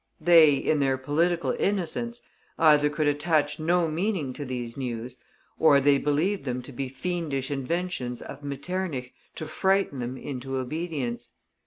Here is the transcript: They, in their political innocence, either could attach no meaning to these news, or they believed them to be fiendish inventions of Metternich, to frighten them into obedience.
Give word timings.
They, 0.19 0.55
in 0.55 0.79
their 0.79 0.97
political 0.97 1.55
innocence, 1.59 2.23
either 2.57 2.89
could 2.89 3.05
attach 3.05 3.59
no 3.59 3.87
meaning 3.87 4.33
to 4.33 4.43
these 4.45 4.75
news, 4.75 5.17
or 5.59 5.79
they 5.79 5.99
believed 5.99 6.43
them 6.43 6.63
to 6.63 6.71
be 6.71 6.89
fiendish 6.89 7.51
inventions 7.51 8.19
of 8.19 8.41
Metternich, 8.43 9.13
to 9.35 9.45
frighten 9.45 9.99
them 9.99 10.17
into 10.17 10.57
obedience. 10.57 11.33